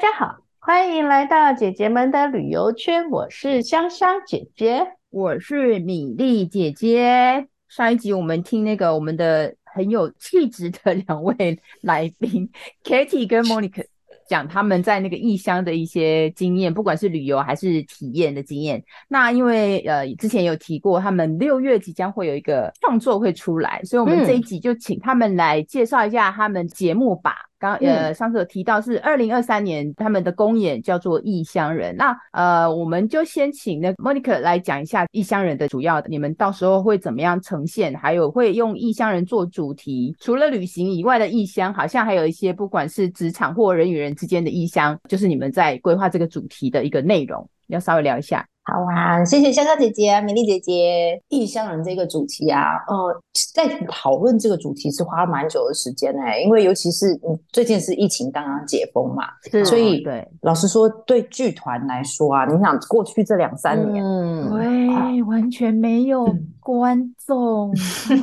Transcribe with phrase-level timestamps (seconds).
[0.00, 3.10] 家好，欢迎来到姐姐们的旅游圈。
[3.10, 7.46] 我是香香姐姐，我是米粒姐姐。
[7.68, 12.50] 上一集我们听那个我们的很有气质的两位来宾
[12.82, 13.84] Katie 跟 Monica。
[14.26, 18.82] 讲他们在那个异乡的一些经验，不管是旅游还是体验的经验。
[19.06, 27.49] 那因为呃之前有提过，他们六月即将会有一个创作会出来，所以我们这一集就请他们来介绍一下他们节目吧。
[27.60, 40.16] 刚呃，上次有提到是二零二三年他们的公演叫做《异乡人》，那呃，我们就先请那 Monica 来讲一下《异乡人》的主要的，你们到时候会怎么样呈现，还有会用异乡人做主题。
[40.18, 48.46] 除了旅行以外的异乡，好像还有一些不管是职场或人与人之间的异乡，就是你们在规划这个主题的一个内容，要稍微聊一下。
[48.70, 51.20] 好啊，谢谢香香姐姐、美丽姐姐。
[51.28, 67.72] 异乡人这个主题啊，呃，在讨论这个主题是花了蛮久的时间哎、欸，因为尤其是嗯，最近是疫情刚刚解封嘛，是所以对，老实说，对剧团来说啊，你想过去这两三年，嗯，对，啊、完全没有观众，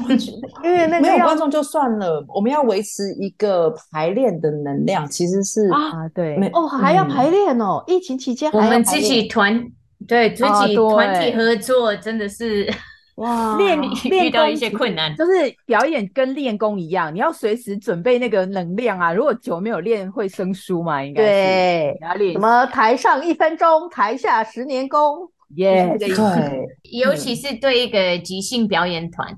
[0.64, 9.62] 因为那个没有观众就算了，我们要维持一个排练的能量，其实是啊，对，哦，还要排练哦，嗯、疫情期间我们自己团。
[10.06, 12.70] 对自己团体合作真的是
[13.16, 15.32] 哇， 练练遇到一些困难，就是
[15.66, 19.12] 表演跟练功一样，你要随时准备那个能量啊。
[19.12, 21.04] 如果久没有练，会生疏嘛？
[21.04, 25.28] 应该对，要练什么台上一分钟，台下十年功。
[25.56, 26.10] 耶，对，
[26.92, 29.36] 尤其是对一个即兴表演团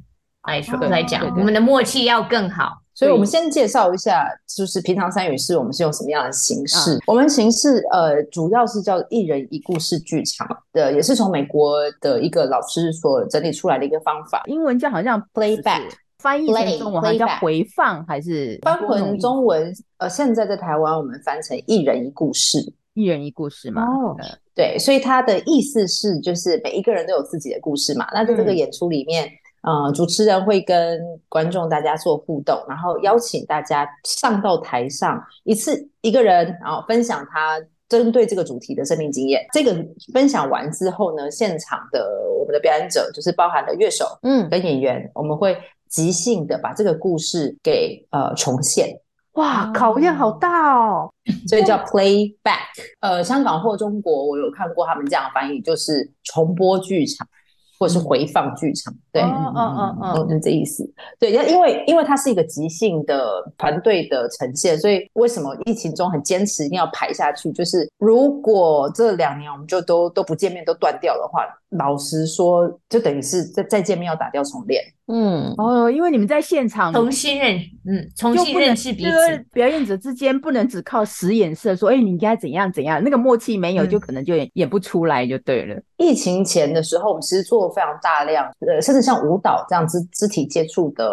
[0.48, 2.80] 来说来讲，我们的默契要更好。
[3.00, 6.96] 所以，我们先介绍一下，就是平常三语是我们是用什么样的形式？
[6.96, 14.44] 嗯、我们形式呃，主要是叫一人一故事剧场的，也是从美国的一个老师所整理出来的一个方法。
[14.48, 15.84] 英文叫好像 playback，
[16.18, 19.74] 翻译成中文好像叫回放还是翻成中文？
[20.00, 22.60] 呃，现在在台湾我们翻成一人一故事，
[22.96, 23.82] 一人一故事嘛。
[23.86, 24.18] 哦，
[24.54, 28.06] 对，所以它的意思是，就是每一个人都有自己的故事嘛。
[28.14, 29.26] 那在这个演出里面。
[29.26, 29.32] 嗯
[29.70, 39.46] 呃，主持人会跟观众大家做互动，然后邀请大家上到台上一次一个人，然后分享他针对这个主题的生命经验。
[39.54, 39.76] 这个
[40.12, 42.04] 分享完之后呢，现场的
[42.40, 45.56] 我们的表演者就是包含了乐手，嗯，跟演员，嗯、我们会
[45.88, 48.90] 即兴的把这个故事给呃重现。
[49.34, 51.14] 哇，考验好大哦！
[51.48, 52.74] 所以叫 playback。
[53.02, 57.28] 呃，香港或中国，我有看过他们这样的翻译，就是重播剧场。
[57.80, 60.88] 或者是回放剧场，对，嗯嗯嗯嗯，就这意思。
[61.18, 67.50] 对，因因为因为它是一个即兴的团队的呈现，所以为什么疫情中很坚持一定要排下去？
[67.54, 74.84] 就是如果这两年我们就都都不见面，都断掉的话，老实说，就等于是再再见面要打掉重练。
[75.12, 77.56] 嗯哦，因为你们在现场重新认，
[77.88, 79.10] 嗯，重新认识彼此。
[79.52, 85.76] 表演者之间不能只靠使眼色说，哎、欸，你应该怎样怎样，那个默契没有，就可能就演演不出来，就对了。
[85.98, 91.12] 疫情前的时候，我们其实做了非常大量，呃，甚至像舞蹈这样肢肢体接触的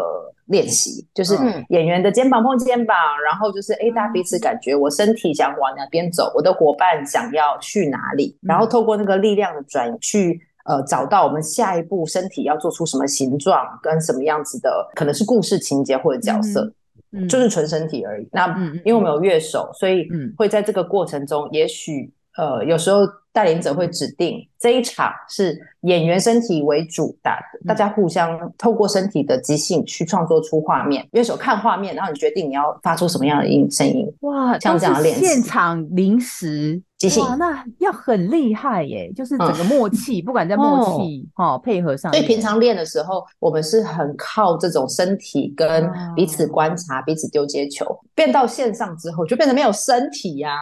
[0.48, 1.34] 练习，就是
[1.70, 10.38] 演员的肩膀碰肩膀，然后就是哎，大家彼此感觉我身体想往哪边走，我的伙伴想要去哪里，然后透过那个力量的转移去。
[10.66, 16.64] 呃，找到我们下一步身体要做出什么形状，跟什么样子的，可能是故事情节或者角色，
[17.12, 18.28] 嗯嗯、就是纯身体而已。
[18.32, 18.48] 那
[18.84, 23.00] 因为我们有乐手，所以会在这个过程中，也许呃，有时候。
[23.36, 27.30] 带领者会指定这一场是演员身体为主的，
[27.66, 31.06] 大家互相透过身体的即兴去创作出画面。
[31.12, 34.10] 乐手看画面，然后你决定你要发出什么样的音声音。
[34.20, 39.12] 哇，像这样练现场临时即兴，哇，那要很厉害耶！
[39.14, 42.12] 就是整个默契，不管在默契哦配合上。
[42.12, 47.86] 所以平常练的时候，我们是很靠这种身体跟彼此观察、彼此丢接球。
[48.14, 50.56] 变到线上之后，就变得没有身体呀，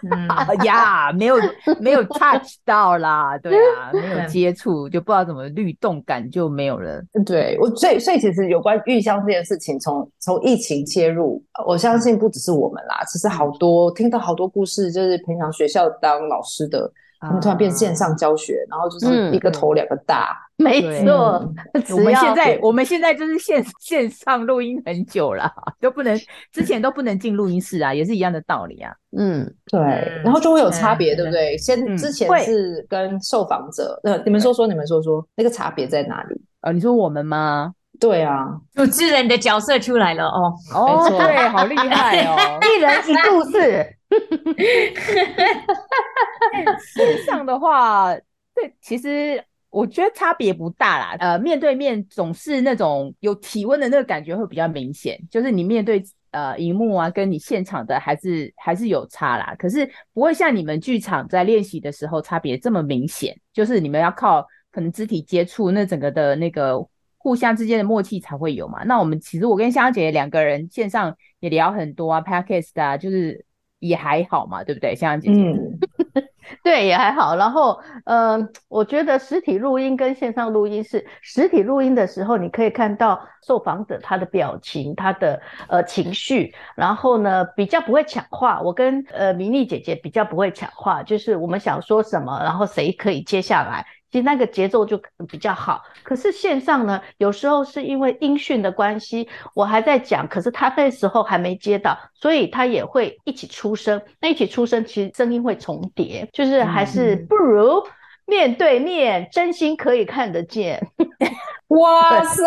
[0.64, 1.36] 呀，没有
[1.80, 2.02] 没有。
[2.16, 7.02] touch 到啦，对啊，没有接触就不知道怎么律动感就没有了。
[7.26, 20.36] 对我，所以所以其实有关玉香这件事情，从从疫情切入，我相信不只是我们啦，其实好多听到好多故事，就是平常学校当老师的，他们突然变线上教学，然后就是一个头两个大。
[20.58, 21.52] 没错，
[21.90, 26.18] 我们现在我们现在就是线线上录音很久了， 都不能
[26.50, 28.90] 之前都不能进录音室啊，也是一样的道理啊。
[29.18, 29.80] 嗯，对，
[30.24, 31.58] 然后就会有差别，对不对？
[31.58, 36.40] 先之前是跟受访者，呃，你们说说，你们说说那个差别在哪里？
[36.62, 37.72] 呃，你说我们吗？
[38.00, 43.95] 对啊，主持人的角色出来了哦，哦，对，好厉害哦， 一人一故事。
[46.94, 48.14] 线上的话，
[48.54, 49.42] 对，其实。
[49.68, 59.54] 我觉得差别不大啦，呃，面对面总是那种有体温的那个感觉会比较明显，就是你面对呃荧幕啊，跟你现场的还是还是有差啦。
[59.58, 66.82] 可是不会像你们剧场在练习的时候差别这么明显，就是你们要靠可能肢体接触，那整个的那个
[67.18, 68.82] 互相之间的默契才会有嘛。
[68.84, 73.44] 那我们其实我跟香香姐姐两个人线上也聊很多啊，Podcast 啊，就是
[73.78, 74.94] 也还好嘛，对不对？
[74.94, 75.40] 香香姐姐。
[75.42, 75.78] 嗯
[76.62, 77.34] 对，也还好。
[77.34, 88.60] 然后，嗯、呃，我觉得实体录音跟线上录音是实体录音的时候，你可以看到受访者他的表情、他的呃情绪，然后呢比较不会抢话。
[88.60, 93.84] 我跟呃明丽姐姐比较不会抢话，就是我们想说什么，然后谁可以接下来。
[94.16, 94.98] 其实那个节奏就
[95.28, 104.00] 比较好，可是线上呢，有时候是因为音讯的关系，我还在讲，可是他那时候还没接到，所以他也会一起出声。
[104.18, 107.86] 那一起出声，其实声音会重叠，就是还是不如
[108.24, 110.80] 面对面，真心可以看得见。
[111.68, 112.44] 哇塞，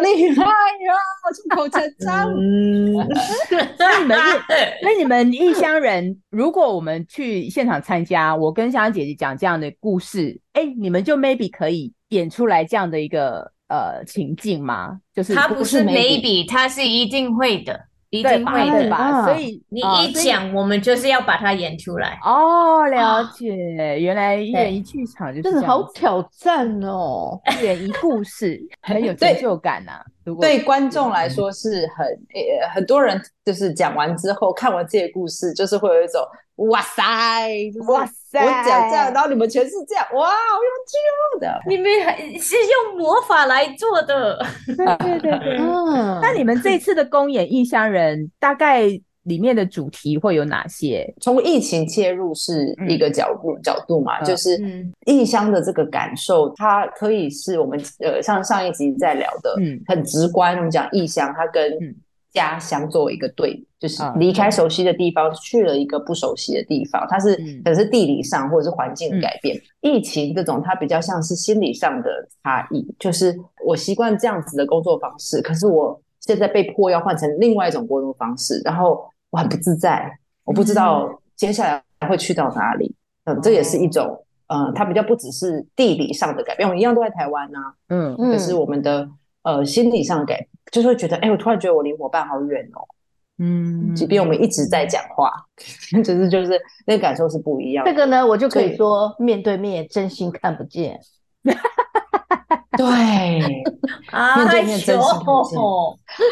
[0.00, 0.94] 厉害呀！
[1.34, 2.32] 出口成章。
[2.32, 2.94] 嗯，
[3.78, 4.18] 那你们，
[4.82, 14.98] 那你们异乡人，如果我们去现场参加，我跟香香姐姐讲这样的故事，哎、欸，你们就 maybe 可以演出来这样的一个呃情境吗？
[15.14, 17.78] 就是他不是 maybe，他是一定会的。
[18.18, 22.18] 一定会的吧，所以你一讲，我们就是要把它演出来。
[22.22, 23.54] 哦，了解，
[24.00, 29.92] 原来一演一剧场就是真的好挑战哦，一演一故事 很有成就感呐。
[30.40, 32.04] 对观众来说是很
[32.34, 36.20] 呃，很多人就是讲完之后看完这些故事，就是会有一种
[36.56, 37.02] 哇塞，
[37.86, 41.60] 哇塞，我讲这样，然后你们全是这样，哇，好有趣的。
[41.68, 45.58] 你们还是用魔法来做的，对对对。
[46.22, 48.84] 那你们这次的公演《异乡人》大概
[49.24, 51.12] 里面的主题会有哪些？
[51.20, 54.58] 从疫情切入是一个角度角度嘛，就是
[55.04, 60.56] 异乡的这个感受，它可以是我们呃，像上一集在聊的，嗯，很直观。
[60.56, 61.70] 我们讲异乡，它跟
[62.32, 69.60] 家乡作为一个对比，就是离开熟悉的地方，去了一个不熟悉的地方，它是可能是地理上或者是环境的改变。
[69.80, 80.10] 疫情这种，它比较像是心理上的差异，就是我习惯这样子的工作方式，可是我现在被迫要换成另外一种工作方式，然后我很不自在，
[80.44, 81.64] 我不知道接下
[82.00, 82.94] 来会去到哪里。
[83.24, 87.58] 嗯，这也是一种，嗯，它比较不只是地理上的改变，我们一样都在台湾呐，
[87.88, 89.08] 嗯，可是我们的
[89.42, 90.48] 呃心理上的改变。
[90.72, 92.82] 就是会觉得，哎、欸，我突然觉得我离伙伴好远哦。
[93.38, 97.90] 嗯，即便我们一直在讲话，只是就是那个感受是不一样的。
[97.90, 100.98] 这个呢，我就可以说面对面，真心看不见。
[102.76, 102.86] 对，
[104.10, 105.58] 啊，面对面真心看不见。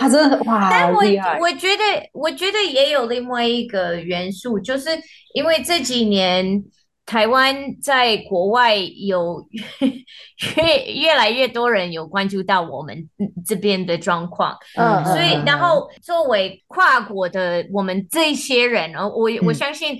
[0.01, 1.39] 他真的哇，但我厉害。
[1.39, 4.91] 我觉得，我觉得也有另外一个元素，就是
[5.35, 6.65] 因为这几年。
[7.06, 9.47] 台湾在国外有
[10.56, 13.09] 越越来越多人有关注到我们
[13.45, 19.99] 这边的状况，嗯，所以然后作为跨国的我们这些人，我我相信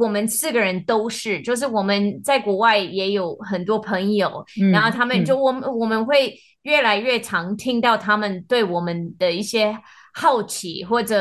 [0.00, 9.78] 我们四个人都是，就是我们在国外也有很多朋友，然后他们就我们我们会越来越常听到他们对我们的一些
[10.14, 11.16] 好奇，或者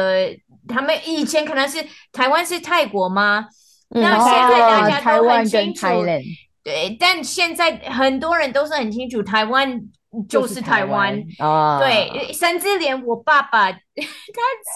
[0.69, 3.47] 他们以前可能是台湾是泰国吗？
[3.89, 5.87] 那现在大家都很清楚，
[6.61, 9.81] 对，但现在很多人都是很清楚，台湾
[10.27, 13.79] 就是台湾啊，对，甚至连我爸爸， 他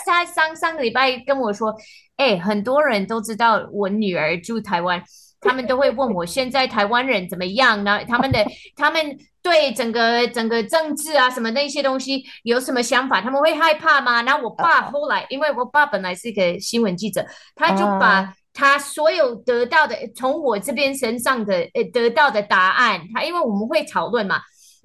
[0.06, 1.76] 他上上个礼拜跟我说，
[2.16, 5.04] 哎、欸，很多人都知道我女儿住台湾，
[5.42, 8.00] 他们都会问我现在台湾人怎么样呢？
[8.08, 8.46] 他们的
[8.78, 13.20] 他们对整个整个政治啊什么那些东西有什么想法？
[13.20, 14.22] 他们会害怕吗？
[14.22, 17.26] 然后我爸后来，因为我爸本来是一个新闻记者，
[17.56, 18.34] 他就把。
[18.54, 24.42] 他所有得到的，从我这边身上的呃得到的答案，他因为我们会讨论嘛，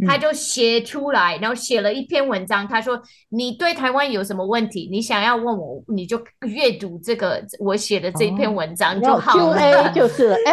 [0.07, 2.69] 他就写出来，然后写了一篇文章。
[2.69, 4.89] 他说：“你对台湾有什么问题？
[4.91, 10.53] 你想要问我，你就阅读这个我写的这篇文章就好了。”就是了 就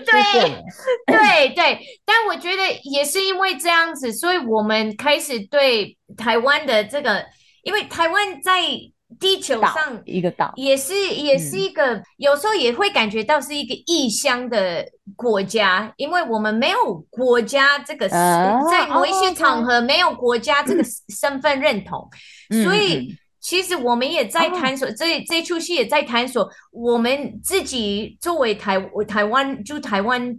[0.00, 0.62] 对
[1.06, 1.78] 对对。
[2.04, 7.24] 但我觉得也是因为这样子，所以我们开始对台湾的这个，
[7.62, 8.60] 因为台湾在。
[9.18, 14.84] 地球上一个岛，也是也是一个，嗯、有时候也会感觉到是一个异乡的
[15.16, 22.08] 国家，因为我们没有国家这个，啊、在某一些场合没有国家这个身份认同，
[22.50, 30.36] 嗯、所以其实我们也在探索，嗯、这这出戏也在探索我们自己作为台台湾就台湾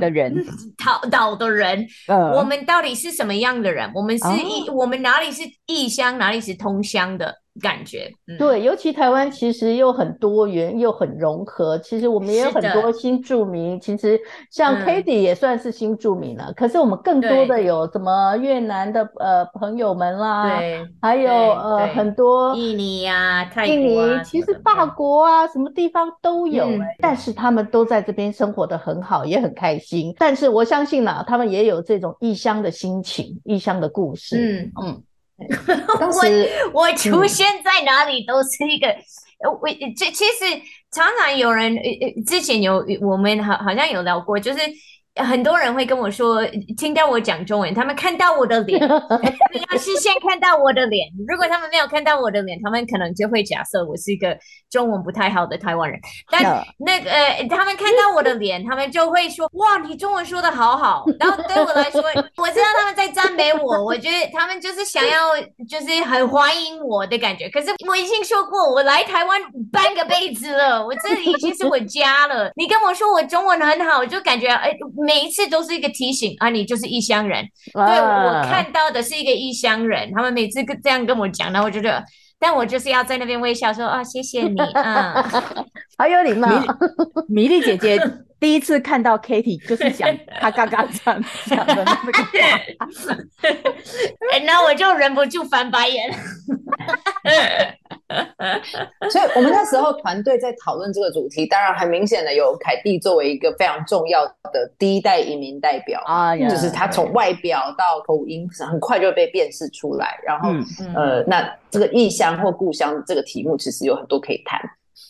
[0.00, 0.46] 的人，
[0.82, 3.90] 岛岛的人，嗯、我们到底是什么样的人？
[3.94, 7.34] 我们是异，哦、我们哪里是异乡，哪里是同乡的？
[7.58, 8.10] 感觉。
[8.26, 13.80] 嗯、对，尤其台湾其实又很多元又很融合，其实我们也有很多新住民。
[13.80, 30.14] 其实像 Katie 也算是新住民了，嗯、可是我们更多的有什么越南的呃朋友们啦，对，还有呃很多印尼啊、泰国啊、印尼，其实法国啊什么地方都有、欸嗯、但是他们都在这边生活得很好，也很开心。
[30.18, 34.36] 但是我相信啦，他们也有这种异乡的心情、异乡的故事。
[34.36, 35.02] 嗯嗯。
[36.72, 38.88] 我我出现在哪里都是一个，
[39.60, 40.44] 我这其实
[40.90, 44.58] 常常有人呃呃，之前有我们好好像有聊过，就是。
[45.18, 46.44] 很多人会跟我说，
[46.76, 51.08] 听到我讲中文，他们看到我的脸， 要是先看到我的脸。
[51.28, 54.36] 如果他们没有看到我的脸，他们可能就会假设我是一个
[54.70, 56.00] 中文不太好的台湾人。
[56.30, 62.02] 但那个呃，他们看到我的脸，他们就会说：“哇，你中文说的好好。”然后对我来说，
[62.36, 65.36] 我知道他们在赞美我，我觉得他们就是想要，
[65.68, 67.48] 就是很欢迎我的感觉。
[67.50, 69.40] 可是我已经说过，我来台湾
[69.72, 72.50] 半个辈子了，我这里已经是我家了。
[72.56, 74.72] 你跟我说我中文很好，我就感觉哎。
[75.08, 77.42] 每一次都是一个提醒啊，你就是异乡人。
[77.72, 82.04] 对，我看到的是一个异乡人，他们每次跟这样跟我讲，然后我觉得，
[82.38, 85.22] 但我就是要在那边微笑说啊，谢谢你啊，
[85.96, 86.46] 好有礼貌。
[87.26, 87.98] 米粒姐姐
[88.40, 90.08] 第一次看到 Katie 就是讲
[90.40, 93.16] 他刚刚讲讲的那个话，
[94.46, 96.12] 那我就忍不住翻白眼。
[99.10, 110.18] 所以，我们那时候团队在讨论这个主题，当然很明显的有凯蒂作为一个非常重要的第一代移民代表啊，就是他从外表到口音很快就被辨识出来。
[110.24, 110.50] 然后，
[110.94, 114.58] 呃，那这个异乡或故乡这个题目其实有很多可以谈。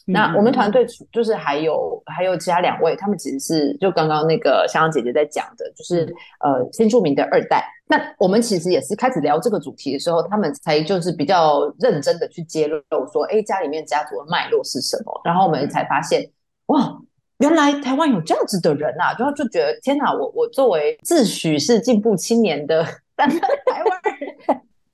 [0.07, 6.05] 那我们团队就是还有还有其他两位，他们其实是就刚刚那个香香姐姐在讲的，就是
[6.41, 7.65] 呃新著名的二代。
[7.87, 12.81] 那我们其实也是开始聊这个主题的时候，他们才就是比较认真的去揭露
[13.13, 15.21] 说，哎，家里面家族的脉络是什么？
[15.25, 16.31] 然后我们才发现，
[16.67, 16.99] 哇，
[17.39, 19.15] 原来台湾有这样子的人啊！
[19.19, 22.85] 然后就觉得天哪，我我作为自诩是进步青年的
[23.17, 23.39] 但台
[23.85, 24.18] 湾人。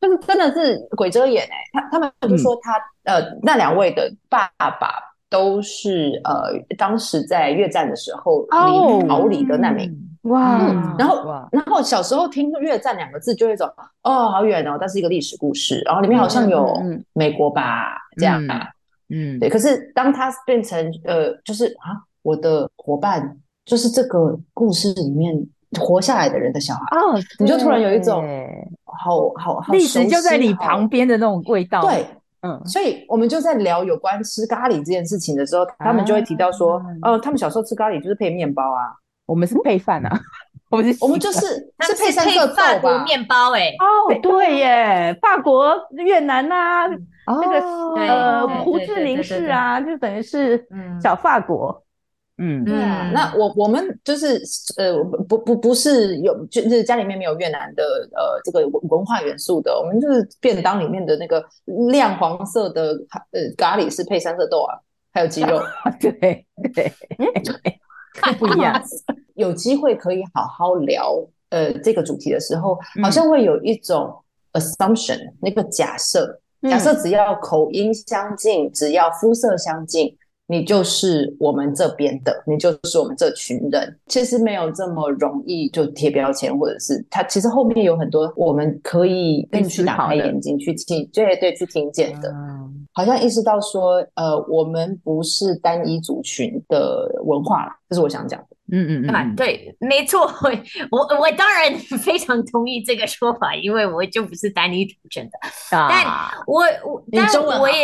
[0.04, 9.90] 就是真的是鬼遮眼哎、欸，他他们就说他、嗯、呃那两位的爸爸都是呃当时在越战的时候离逃离的难民
[10.24, 13.64] 哇、嗯，然后然后小时候听越战两个字就会走
[14.02, 16.78] 哦好远哦，但是一个历史故事，然后里面好像有
[17.14, 18.68] 美国吧、嗯、这样啊，
[19.08, 19.38] 嗯。
[19.38, 25.34] 对，可是当他变成呃就是啊我的伙伴就是这个故事里面。
[25.80, 28.24] 活下来的人的小孩哦，你就突然有一种
[28.98, 31.82] 好好好，历史就在你旁边的那种味道。
[31.82, 32.06] 对，
[32.42, 38.94] 嗯，所以我们就在聊有关吃咖喱这件事情的时候，他们就会提到说，哦，他们小时候吃咖喱就是配面包啊，
[39.26, 40.20] 我们是配饭啊，
[40.70, 41.40] 我们是我们就是
[41.82, 46.88] 是配三色豆吧，面包哎，哦，对耶，法国、越南呐，
[47.26, 47.60] 那个
[48.00, 50.66] 呃胡志明市啊，就等于是
[51.02, 51.83] 小法国。
[52.36, 54.42] 嗯，对啊，那我我们就是
[54.76, 61.44] 呃不不不是有就是家里面没有越南的呃这个文化元素的，我们就是便当里面的那个
[61.92, 62.92] 亮黄色的
[63.30, 64.74] 呃咖喱是配三色豆啊，
[65.12, 65.62] 还有鸡肉，
[66.00, 66.92] 对对对，
[68.38, 68.82] 不一样。
[69.34, 71.14] 有机会可以好好聊
[71.50, 74.12] 呃这个主题的时候，好像会有一种
[74.54, 80.16] assumption 那个假设，假设只要口音相近，只要肤色相近。
[80.46, 83.98] 你就是我们这边的，你就是我们这群人。
[84.06, 92.28] 其实没有这么容易就贴标签，或者是他其实后面有很多我们可以更去打开眼睛去听，对对，去听见的。
[92.30, 98.46] 嗯，好像意识到说，呃，我们不是单一族群的文化，这是我想讲的。
[98.70, 100.30] 嗯嗯嗯，对，没错，
[100.90, 105.76] 我我当然 非常同意这个说法，因为我就不是单一族群的。
[105.76, 106.04] 啊，但
[106.46, 107.74] 我我但我也。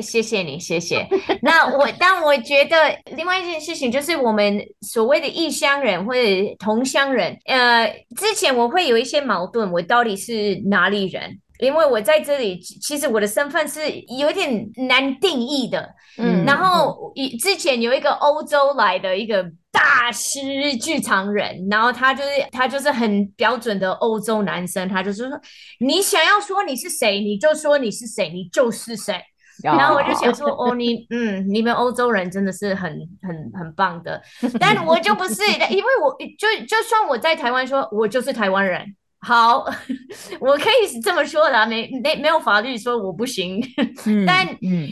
[0.00, 1.06] 谢谢你，谢谢。
[1.42, 2.76] 那我，但我觉得
[3.16, 6.20] 另外一件事情就是，我们所谓的异乡人或者
[6.58, 7.86] 同乡人，呃，
[8.16, 11.40] 之前我会有一些矛盾，我到底是哪里人？
[11.60, 13.80] 因为我在这里，其实我的身份是
[14.18, 15.88] 有点难定义的。
[16.18, 25.40] 嗯，然后以之前有一个欧洲来的一个大师剧场人，然后他就是他就是很标准的欧洲男生，他就是说，
[25.78, 29.14] 你想要说你是谁，你就说你是谁，你就是谁。
[29.62, 32.90] 然后我就想说，哦，你，嗯，你们欧洲人真的是很、
[33.22, 34.20] 很、很棒的，
[34.58, 38.82] 但我就不是，因为我就就算我在台湾说，我就是台湾人，
[39.20, 39.64] 好，
[40.40, 43.60] 我可以这么说的，没没没有法律说我不行，
[44.26, 44.88] 但，嗯，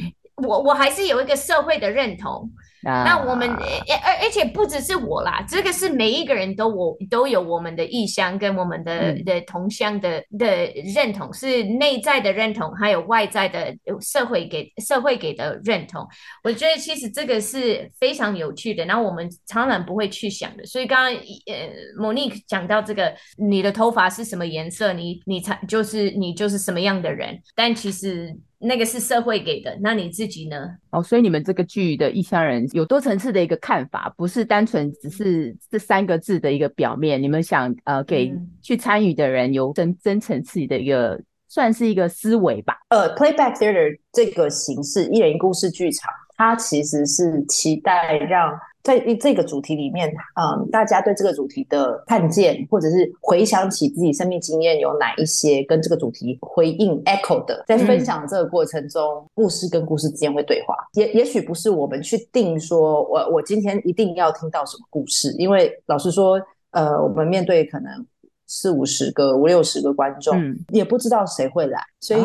[0.47, 2.51] 我我还是有一个社会的认同，
[2.85, 16.07] 啊、那我们而而且不只是我啦，这个是每一个人都我都有我们的异乡跟我们的、嗯、的同乡的的认同，是内在的认同，还有外在的社会给社会给的认同。
[16.43, 20.65] 我觉得其实这个是非常有趣的，然后我们常常不会去想的。
[20.65, 28.37] 所以刚刚呃，Monique 讲到这个，你的头发是什么颜色，你你才就是你就是什么样的人，但其实。
[28.63, 30.57] 那个是社会给的，那你自己呢？
[30.91, 37.21] 哦，所以你们这个剧的异乡人有多层次的一个看法，不是单纯只是这三个字的一个表面。
[37.21, 42.77] 你们想呃给去参与的人有真真层次的一个，算是一个思维吧？
[42.91, 48.59] 呃，Playback Theater 这个形式，一人一故事剧场，它其实是期待让。
[48.83, 60.75] 在这个主题里面，嗯，大家对这个主题的看见，或者是回想起自己生命经验有哪一些跟这个主题回应 echo 的，在分享这个过程中，嗯、故事跟故事之间会对话。
[60.95, 66.41] 也也许不是我们去定说，我我今天一定要听到什么故事，因为老实说，
[66.73, 68.07] 呃，我们面对可能。
[68.55, 72.21] 四五十个、五六十个观众，嗯，也不知道谁会来，所以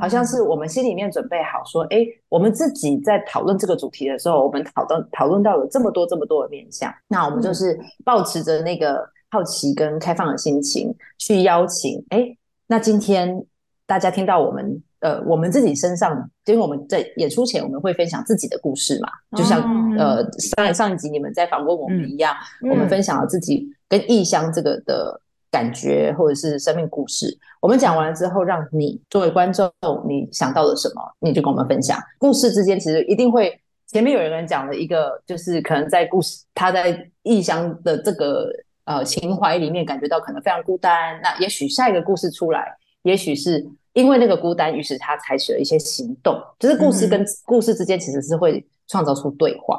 [0.00, 12.28] 好像是我们心里面准备好说，哎、啊，我们自己在讨论这个主题的时候，我们讨论讨论到了这么多这么多的面向，那我们就是抱持着那个好奇跟开放的心情去邀请，哎，
[12.68, 13.44] 那今天
[13.84, 25.20] 大家听到我们，呃，我们自己身上，因为我们在演出前我们会分享自己的故事嘛，就像、嗯、呃上上一集你们在访问我们一样，嗯、我们分享了自己跟异乡这个的。
[25.52, 29.70] 感觉或者是生命故事，我们讲完了之后，让你作为观众，
[30.08, 32.00] 你想到了什么，你就跟我们分享。
[32.18, 38.50] 故事之间其实一定会，前面有人讲了一个，就是可能在故事他在异乡的这个
[38.86, 41.20] 呃情怀里面感觉到可能非常孤单。
[41.22, 46.42] 那也许下一个故事出来，也许是因为那个孤单，于是他采取了一些行动。
[46.58, 49.78] 就是故事跟故事之间其实是会创造出对话。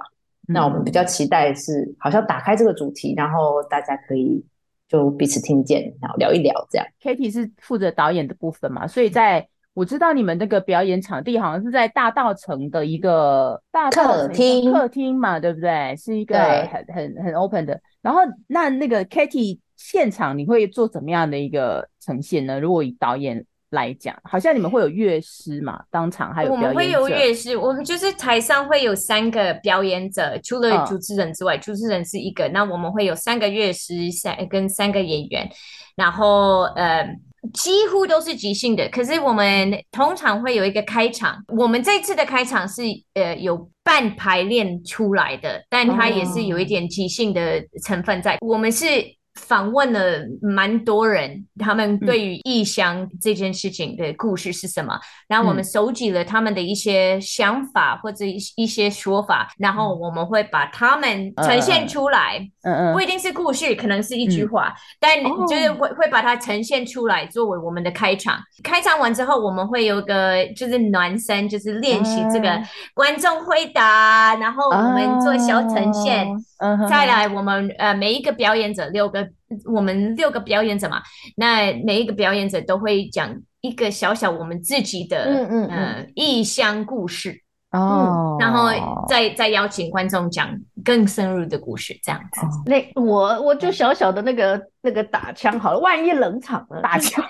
[0.50, 4.46] 嗯、那我们比较期待是，好像打开这个主题，然后大家可以。
[4.94, 6.86] 就彼此听见，然后聊一聊这样。
[7.02, 15.96] Katie 是负责导演的部分嘛，所以在我知道你们那个表演场地好像是在大道城的一个大客厅，客厅嘛，对不对？
[15.98, 16.38] 是一个
[16.72, 17.82] 很很很 open 的。
[18.04, 22.60] 然后那那个 Katie 现场你会做怎么样的一个呈现呢？
[22.60, 23.44] 如果以导演。
[23.74, 25.82] 来讲，好像你们会有乐师嘛？
[25.90, 26.52] 当场还有。
[26.52, 32.48] 我们会有乐师，我们就是台上会有三个表演者，除了主持人之外，哦、主持人是一个。
[32.50, 35.50] 那我们会有三个乐师，三跟三个演员，
[35.96, 37.04] 然后呃，
[37.52, 38.88] 几乎都是即兴的。
[38.90, 42.84] 可是我们通常会有一个开场，我们这次的开场是
[43.16, 48.36] 呃有半排练出来的，但它也是有一点即兴的成分在。
[48.36, 48.86] 哦、我们是。
[49.36, 50.00] 访问了
[50.42, 54.94] 蛮多人，他们对于异乡这件事情的故事是什么？
[54.94, 62.48] 嗯、然后我们收集了他们的一些想法或者一一些说法，嗯、然后我们会把他们呈现出来。
[62.62, 68.40] 嗯嗯，不一定是故事，可能是一句话，嗯、但就是会会把它呈现出来作为我们的开场。
[68.64, 72.50] 开场完之后，我们会有个就是暖身，就是练习这个
[72.94, 76.28] 观众回答，然后我们做小呈现。
[76.60, 79.23] 嗯，再来我们呃每一个表演者六个。
[79.66, 81.02] 我们六个表演者嘛，
[81.36, 88.70] 那每一个表演者都会讲一个小小我们自己的嗯嗯呃异乡故事哦、嗯，然后
[89.08, 90.50] 再再邀请观众讲
[90.84, 92.42] 更深入的故事，这样子。
[92.42, 97.24] 哦、那我我就小小的那个那个打枪好了，万一冷场了，打枪。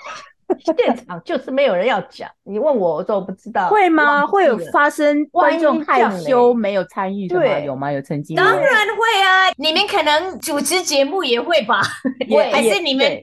[0.77, 4.25] 现场就是没有人要讲，你问我，我说我不知道，会吗？
[4.25, 7.59] 会有发生观众害羞没有参与的吗？
[7.59, 7.91] 有吗？
[7.91, 8.35] 有曾经？
[8.35, 9.51] 当然会啊！
[9.57, 11.81] 你们可能主持节目也会吧？
[12.51, 13.21] 还是你们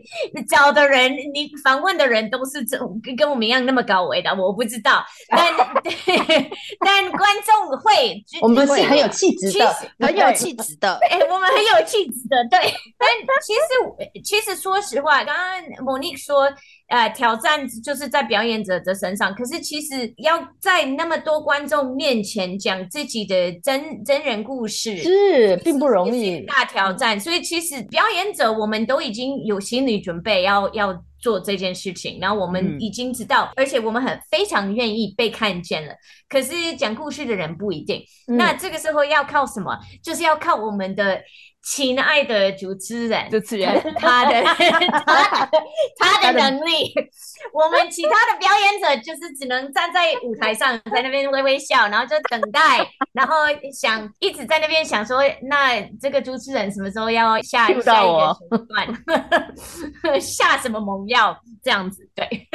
[0.49, 2.79] 找的人，你访问的人都是这
[3.17, 4.31] 跟我们一样那么高维的？
[4.35, 5.53] 我不知道， 但
[6.85, 10.99] 但观众会，我们是很有气质的，很有气质的。
[11.03, 12.59] 哎，我们很有气质的，对。
[12.99, 13.09] 但
[13.43, 16.51] 其实其实说实话，刚刚 Monique 说。
[16.91, 27.19] 呃，挑战就是在表演者的身上，可是其实要在那么多观众面前讲自己的真真人故事，是并不容易，大挑战。
[27.19, 35.95] 所以其实表演者我们都已经有心理准备要要做这件事情，然后我们已经知道，嗯、而且我们很非常愿意被看见了。
[36.29, 39.79] 可是讲故事的人不一定，嗯、那这个时候要靠什么？
[40.03, 41.21] 就是要靠我们的。
[41.63, 45.63] 亲爱的主持人，主持人， 他的他的
[45.99, 46.91] 他的能力，
[47.53, 52.79] 我们其他的表演者就是只能站在舞台上，在那边微微笑，然后就等待，
[53.13, 53.35] 然后
[53.79, 58.35] 想一直在那边想说，那这个主持人什么时候要下下一个手
[58.67, 59.05] 段，
[60.19, 62.27] 下什么猛药这样子，对。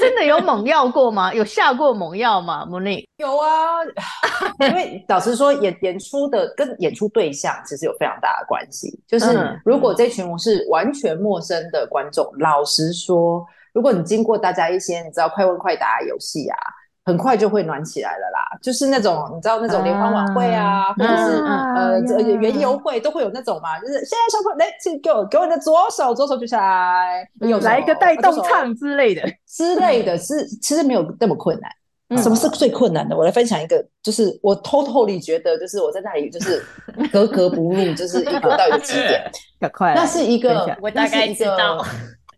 [0.00, 1.34] 真的有猛药过吗？
[1.34, 3.82] 有下过猛药吗？Monique 有啊，
[4.70, 9.02] 因为老实说，演演出的跟演出对象其实有非常大的关系。
[9.08, 16.56] 就是如果这群我是完全陌生的观众，嗯、老实说，如果你经过大家一些你知道快问快答游戏啊。
[17.04, 31.70] 很快就会暖起来了啦，就是那种你知道那种联欢晚会啊，啊或者是、啊、呃园游会都会有那种嘛，就是现在小朋友来，请给我给我的左手，左手举起来，有来一个带动唱之类的之类的，是其实没有那么困难。
[32.08, 33.16] 嗯、什么是最困难的？
[33.16, 36.62] 我来分享一个，就是我偷偷地觉得，就是我在那里就是
[37.10, 39.30] 格格不入，就是一个到一个极点，
[39.72, 41.84] 快那是一个，我大概知道。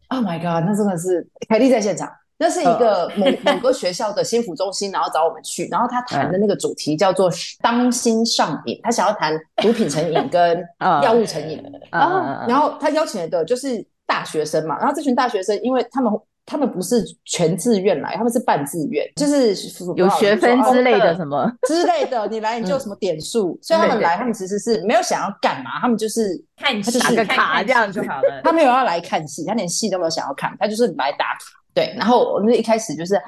[0.09, 2.09] Oh my god，那真的是凯莉在现场。
[2.37, 7.31] 那是一个某某个学校的心辅中心，然后找我们去，然后他谈的那个主题叫做
[7.63, 10.65] “当心上瘾”，他想要谈毒品成瘾跟
[11.03, 11.63] 药物成瘾。
[11.93, 12.19] 然后，
[12.49, 16.13] 然后他邀请来的就是大学生嘛，然后这群大学生，因为他们
[16.45, 19.55] 他们不是全自愿来，他们是半自愿，就是
[19.95, 21.51] 有学分之类的什么？
[21.69, 31.64] 之类的，你来你就什么点数，所以他们来，他们其实是没有想要干嘛，他们就是看他就是打个卡这样就好了，他没有要来看戏，他连戏都没有想要看，他就是来打卡。
[31.75, 33.21] 对，然后我们一开始就是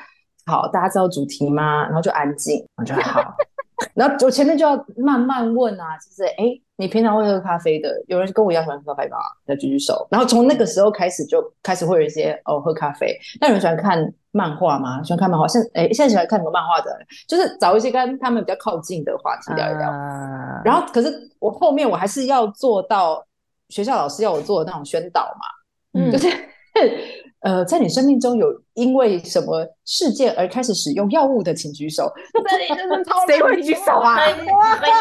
[0.47, 1.85] 好，大家知道主题吗？
[1.87, 3.21] 然后就安静，我就好。
[3.93, 6.45] 然后我前面就要慢慢问啊，就是哎，
[6.77, 7.91] 你平常会喝咖啡的？
[8.07, 9.19] 有人跟我一样喜欢喝咖啡吗？
[9.47, 10.07] 再举举手。
[10.11, 13.15] 然后从那个时候开始就开始会有一些哦，喝咖啡。
[13.39, 15.03] 那有人喜欢看漫画吗？
[15.03, 15.47] 喜欢看漫画？
[15.47, 16.97] 现在哎，现在喜欢看什么漫画的？
[17.29, 19.91] 就是找一些跟他们比较靠近的话题聊一聊。
[19.91, 20.63] Uh...
[20.65, 23.23] 然后可是我后面我还是要做到
[23.69, 26.29] 学校老师要我做的那种宣导嘛，嗯，就是。
[27.41, 32.11] 呃，在你生命中有因为什么事件而开始使用药物的，请举手。
[32.49, 34.17] 这里真的超谁会举手啊？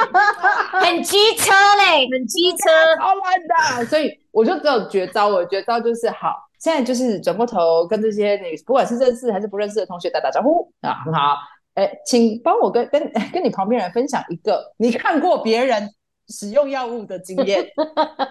[0.79, 2.69] 很机车嘞，很机车，
[2.99, 3.85] 超烂的。
[3.85, 11.37] 所以我就只有绝招，我绝招就是好，现在就是转过头跟这些你不管是认识还是不认识的同学打打招呼啊，很好。
[11.73, 15.89] 哎，请帮我跟跟跟你旁边人分享一个你看过别人
[16.27, 17.65] 使用药物的经验。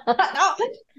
[0.06, 0.56] 然后，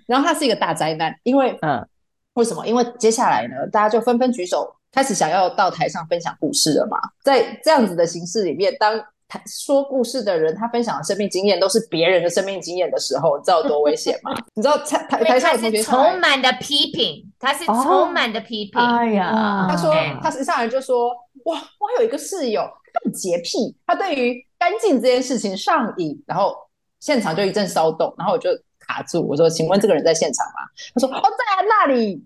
[0.08, 1.88] 然后它是一个大灾难，因为嗯。
[2.36, 2.66] 为什么？
[2.66, 6.98] 因为接下来呢，大家就纷纷举手，开始想要到台上分享故事了嘛。
[7.24, 14.36] 在这样子的形式里面，当台说故事的人他分享的生命经验都是别人的生命经验的时候，你知道多危险吗？
[14.54, 18.82] 你知道台台台上的同学充满的批评，他是充满的批评。
[18.82, 21.10] 哎呀，他说他实际上来就说，
[21.46, 22.62] 哇，我有一个室友，
[22.94, 26.54] 他很洁癖，他对于干净这件事情上瘾，然后
[27.00, 28.50] 现场就一阵骚动，然后我就。
[28.88, 30.70] 卡住，我说，请问这个人在现场吗？
[30.94, 32.24] 他说，哦，在那里。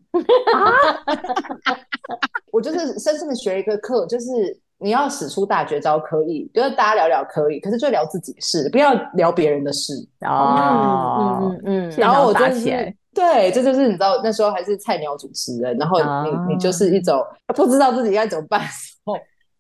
[0.54, 0.74] 啊、
[2.52, 4.26] 我就是深深的学了一个课，就是
[4.78, 9.94] 你要使出大绝招可以，就是大家聊聊可以，可是就聊自己的事，不要聊别人的事。
[10.22, 11.92] 哦，嗯嗯嗯。
[11.98, 18.62] 然后我就起来，对，这就是你知道那时候还是菜鸟主持人，然后你、哦、你就是一种不知道自己该怎么办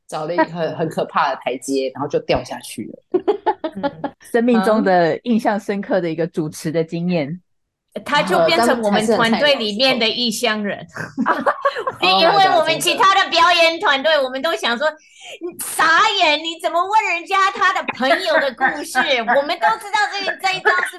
[0.09, 4.11] 找了一个很很可怕的台阶，然后就掉下去了。
[4.19, 7.39] 生命中的印象深刻的一个主持的经验。
[8.05, 10.85] 他就变成我们团队里面的异乡人，
[12.01, 14.87] 因为我们其他的表演团队，我们都想说，
[15.65, 18.99] 傻眼，你怎么问人家他的朋友的故事？
[19.35, 20.98] 我们都知道这这一招是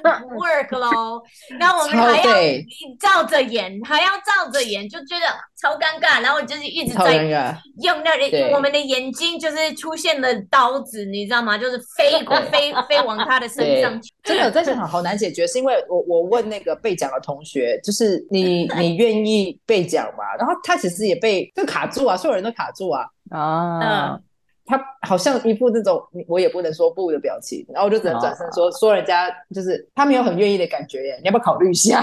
[0.61, 1.21] work 喽，
[1.59, 2.23] 那我们还要
[2.99, 5.25] 照着演，还要照着演，就觉得
[5.61, 7.23] 超尴尬，然后就是一直在
[7.83, 11.57] 用那里，我们的眼睛就是出现了刀子，你知道吗？
[11.57, 14.11] 就是飞过 飞飞往他的身上去。
[14.23, 16.71] 真的在现场好难解决，是因为我我问那个。
[16.81, 20.23] 被讲的同学，就是你， 你愿意被讲吗？
[20.39, 23.05] 然后他其实也被就卡住啊，所有人都卡住啊。
[23.29, 24.17] 啊，
[24.71, 32.01] 他好像一副这种我也不能说不的表情，然后我就只能转身说、啊、说人家就是他没有很愿意的感觉耶，你要不要考虑一下？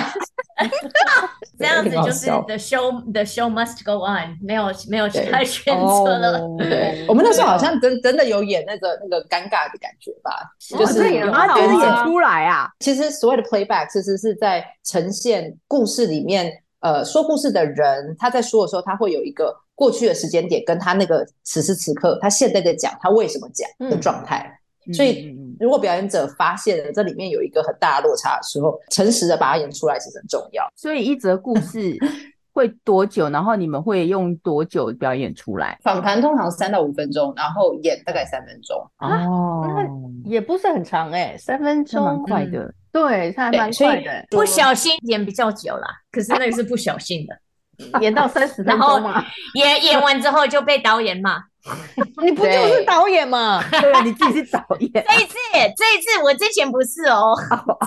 [1.58, 6.40] 这样子就是 the show the show must go on，没有没有其他选择了。
[6.58, 10.30] 对，对 我们那时候好像真真的有演那个那个尴尬的感觉吧，
[10.68, 12.68] 就是有啊，就是演出来啊。
[12.80, 24.44] 其实所谓的 playback 其实是在呈现故事里面，呃，说故事的人他在说的时候，他会有一个过去的时间点，跟他那个此时此刻他现在在讲他为什么讲的状态。
[24.44, 24.54] 嗯
[24.90, 30.66] 所以，如果表演者发现了这里面有一个很大的落差的时候，诚实的把它演出来其实很重要。
[30.74, 31.94] 所以，一则故事
[32.54, 33.28] 会多久？
[33.28, 35.78] 然后你们会用多久表演出来？
[35.82, 38.78] 访谈通常三到五分钟，然后演大概三分钟。
[39.00, 42.60] 哦，那也不是很长哎、欸，三分钟蛮快的。
[42.60, 44.26] 嗯、对，他还蛮快的。
[44.30, 47.38] 不小心演比较久啦，可是那个是不小心的。
[48.00, 51.38] 演到三十分钟嘛，演演完之后就被导演骂，
[52.22, 53.62] 你不就是导演吗？
[53.70, 54.90] 对，你自己是导演。
[55.06, 55.36] 这一次，
[55.76, 57.34] 这一次我之前不是哦，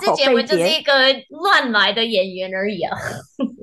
[0.00, 0.92] 之前我就是一个
[1.28, 2.96] 乱来的演员而已啊。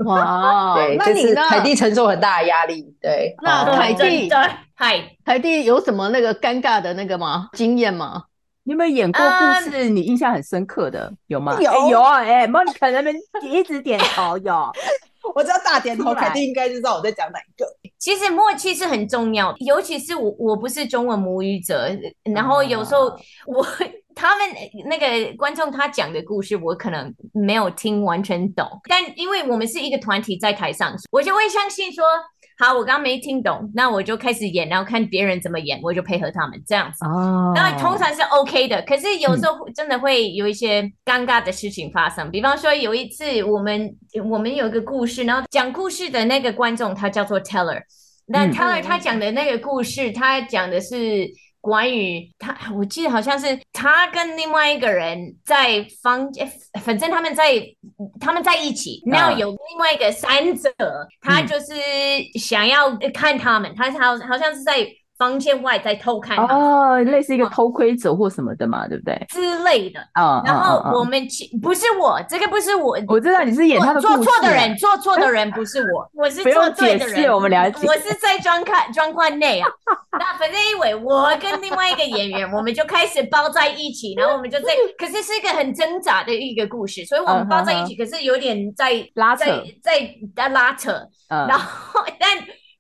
[0.06, 2.86] 哇，对，就是凯蒂承受很大的压力。
[3.02, 4.30] 对，那凯蒂，
[4.76, 7.50] 嗨，凯蒂有什么那个尴尬的那个吗？
[7.54, 8.24] 经验吗？
[8.64, 9.90] 你有没有演过故事？
[9.90, 11.58] 你印象很深刻的有吗？
[11.60, 14.72] 有有哎，莫妮卡那边一直点头有。
[15.36, 17.66] 我知道大点头，肯定应该知道我在讲哪一个。
[17.98, 21.90] 其实默契是很重要，尤其是我我不是中文母语者，
[22.34, 23.06] 然后有时候
[23.46, 23.66] 我
[24.16, 24.48] 他们
[24.86, 32.04] 那个观众他讲的故事，我可能没有听完全懂，但因为我们是一个团体在台上，我就会相信说。
[32.60, 37.06] 好，我刚刚没听懂，那我就开始演，然后看别人怎么演，我就配合他们这样子。
[37.06, 42.28] 哦，那通常是 OK 的，可是有时候真的会有一些尴尬的事情发生。
[42.28, 43.96] 嗯、比方说有一次，我们
[44.30, 47.82] 我们有一个故事，然后讲故事的那个观众他叫做 Teller，
[48.28, 51.30] 那 Teller 他讲的那个故事，他讲的是。
[51.62, 56.50] 关于他，我记得好像是他跟另外一个人在房间，
[56.82, 57.54] 反正他们在
[58.20, 59.02] 他们在一起。
[59.06, 60.72] 然后有另外一个三者，
[61.22, 61.74] 他就是
[62.40, 64.88] 想要看他们，他好好像是在。
[65.20, 69.26] 房间外在偷看哦，类似一个偷窥者或什么的嘛，对不对？
[69.28, 70.42] 之类的啊。
[70.46, 77.30] 然后我们去不是我，这个不是我，我知道你是演他的做错的人，做错的人 不是我，我是做对的人。
[77.34, 79.68] 我们了解，我是在状况状况内啊。
[80.18, 89.46] 那反正因为我跟另外一个演员，我们就开始包在一起， 然后我们就在，可是是一个很挣扎的一个故事，所以我们包在一起，可是有点在拉扯，
[89.84, 90.94] 在在拉扯，
[91.28, 92.30] 然后但。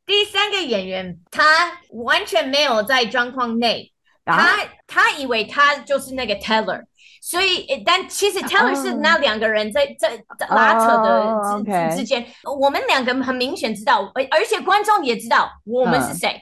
[0.10, 1.44] 第三个演员，他
[1.92, 3.94] 完全没有在状况内，
[4.26, 6.84] 他他以为他就是那个 Teller，
[7.22, 10.20] 所以但其实 Teller 是那两个人在在
[10.50, 12.26] 拉扯的之之间，
[12.60, 16.42] 我们两个很明显知道，而而且观众也知道我们是谁，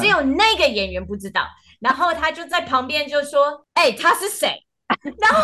[0.00, 1.42] 只有那个演员不知道，
[1.80, 4.54] 然后他就在旁边就说：“哎，他是谁？”
[5.20, 5.40] 然后。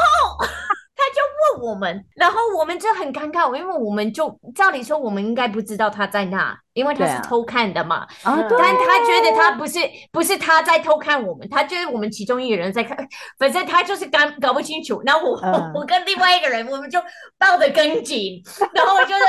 [0.99, 8.07] 他就问我们，然后我们就很尴尬，因为我们就照理说，我们应该不知道他在那，因为他是偷看的嘛。
[8.23, 9.81] 啊，但他觉得他不是，
[10.13, 12.97] 不是他在偷看我们，他觉得我们其中一个人在看，
[13.39, 15.03] 反正他就是搞搞不清楚。
[15.07, 17.01] 然后我、嗯、 我跟另外一个人，我们就
[17.39, 18.43] 抱得更紧，
[18.75, 19.23] 然后我就是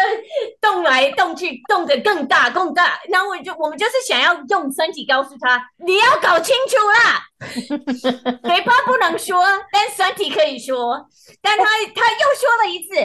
[0.59, 2.99] 动来动去，动得更大更大。
[3.09, 7.23] 然后我就我们就是想要用身体告诉他，你要搞清楚啦。
[8.43, 11.07] 嘴巴不能说，但身体可以说。
[11.41, 12.95] 但他他又说了一次，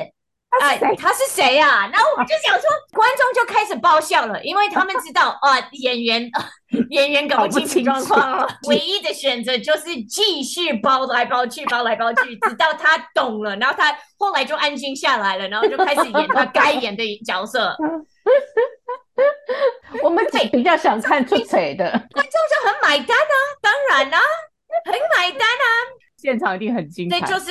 [0.60, 1.88] 哎，他是谁呀？
[1.92, 6.30] 然后我们就想说，观众就开始爆笑了，因为他们知道啊， 演员
[6.90, 17.74] 演员搞不清楚状况了，唯一的选择就是继续包来包去，包来包去，直到他懂了，然后他后来就安静下来了，然后就开始演他该演的角色。
[20.02, 24.22] 我们比较想看出谁的，观众就很买单啊，当然啦、啊，
[24.84, 25.64] 很买单啊，
[26.18, 27.18] 现场一定很精彩。
[27.20, 27.50] 这就是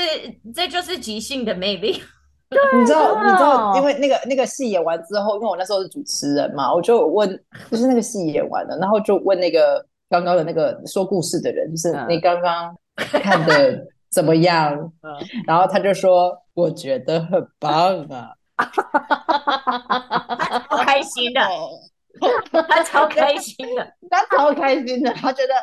[0.55, 2.03] 这就是即兴的魅力。
[2.51, 7.29] 你知道你知道，因为那个那个戏演完之后，因为我那时候是主持人嘛，我就问，
[7.69, 14.73] 就是那个戏演完了，然后就问那个刚刚的那个说故事的人，就是你刚刚看的怎么样？
[15.01, 15.15] 嗯、
[15.47, 18.31] 然后他就说，我觉得很棒啊。
[20.37, 21.41] 他超开心的，
[22.67, 25.11] 他超开心的，他超开心的。
[25.13, 25.53] 他觉得，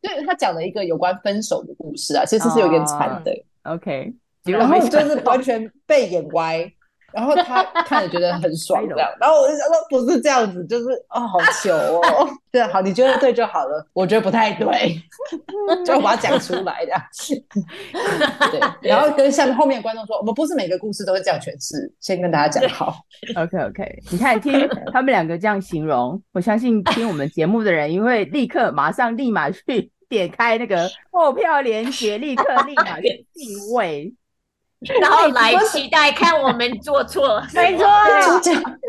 [0.00, 3.32] 对，他讲了一个有关分手的故事啊，其实是有点惨的。
[3.64, 4.14] Oh, OK，
[4.46, 6.70] 然后就是完全被演歪。
[7.12, 9.08] 然后他看着觉得很 爽，这样。
[9.18, 12.28] 然后我就想说，不是这样子，就是哦，好糗哦。
[12.52, 13.86] 对，好，你觉得对就好了。
[13.94, 15.00] 我觉得不太对，
[15.82, 16.92] 就把它讲出来的。
[18.50, 21.90] 对，然后跟下面后面观众说，我们不是每个故事都会这样诠释。
[22.00, 22.98] 先跟大家讲好。
[23.34, 34.12] OK OK，你看听他们两个这样形容，我相信听我们节目的人，因为立刻马上立马去点开那个购票链接，立刻立马去定位。
[35.00, 37.86] 然后来期待看我们做错，没错。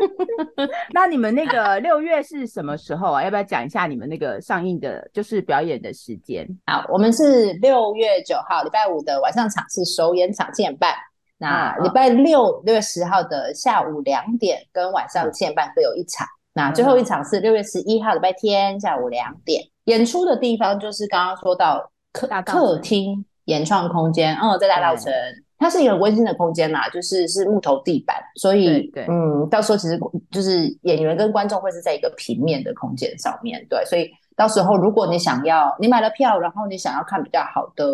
[0.92, 3.24] 那你们那个六月是什么时候啊？
[3.24, 6.46] 要不要讲一下你们那个上映的，就是表演的时间？
[6.66, 10.94] 好，我们是六月九号礼拜五的晚上场是首演场七点半。
[11.38, 16.26] 那礼拜六六月十号的下午两点跟晚上七点半各有一场。
[16.52, 19.62] 那最后一场是六月十一号礼拜天下午两点。
[19.84, 25.10] 演出的地方就是刚刚说到客客厅演创空间，哦，在大稻埕。
[25.58, 29.98] 它是一个温馨的空间啦，就是是木头地板，所以嗯，到时候其实
[30.30, 37.92] 就是演员跟观众会是在一个平面的空间上面，对，所以到时候如果你想要你买了票，然后你想要看比较好的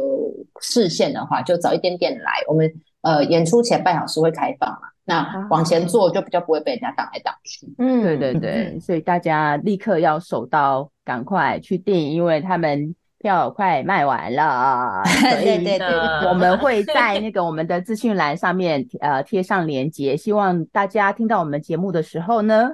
[0.60, 2.32] 视线的话，就早一点点来。
[2.46, 7.66] 我们呃演出前半小时会开放嘛，那往前坐就比较不会被人家挡来挡去。
[7.78, 12.94] 嗯，对对对， 所以大家立刻要手到，赶快去订，因为他们。
[13.24, 15.02] 票快卖完了，
[15.40, 15.88] 对对对，
[16.28, 22.68] 我们会在那个我们的资讯栏上面 呃贴上链接，希望大家听到我们节目的时候呢，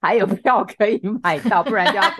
[0.00, 2.18] 还有 票可以买到，不然就要等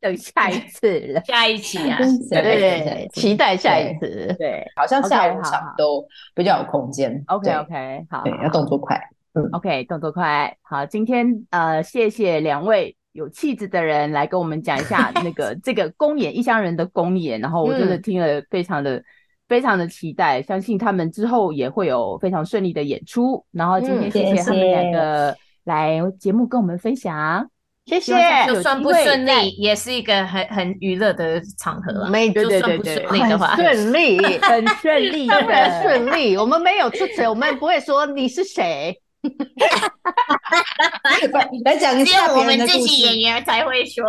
[0.00, 1.96] 等下一次了，下一期啊，
[2.28, 6.04] 对对对，期待下一次，对，好像下午场都
[6.34, 7.22] 比较有空间。
[7.28, 9.00] OK OK，好，对，要动作快，
[9.34, 12.96] 嗯，OK，动作快，好，今天呃，谢谢两位。
[13.12, 19.04] 有气质的人来跟我们讲一下那 个这个公演异乡人的公演，然后我真的听了非常的、嗯、
[19.48, 23.44] 非常的期待，相信他们之后也会有非常顺利的演出。
[23.52, 27.46] 然后今天谢谢他们两个来节目跟我们分享，
[27.84, 28.14] 谢谢。
[28.46, 32.08] 就算不顺利，也是一个很很娱乐的场合了。
[32.08, 36.36] 没对对对对，很顺利，很顺利，当然顺利。
[36.36, 38.98] 我们没有出丑，我们不会说你是谁。
[41.64, 44.04] 来讲一下，只有我们自己演员才会说。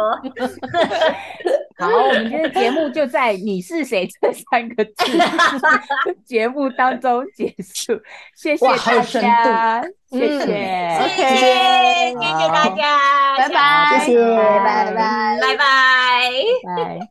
[1.78, 4.94] 好，我们今天节目就在“你是谁”这三个字
[6.26, 8.00] 节目当中结束。
[8.36, 9.02] 谢谢大家，
[10.12, 14.64] 谢谢，谢谢，谢谢大家，拜拜，谢谢，拜。
[14.64, 14.96] 拜，拜。
[15.42, 17.10] 拜，拜。